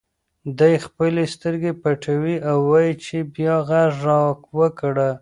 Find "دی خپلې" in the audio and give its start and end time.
0.59-1.23